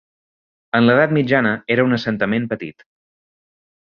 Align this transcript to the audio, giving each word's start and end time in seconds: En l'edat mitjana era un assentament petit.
En 0.79 0.85
l'edat 0.89 1.13
mitjana 1.17 1.51
era 1.77 1.85
un 1.89 1.99
assentament 1.99 2.49
petit. 2.53 2.87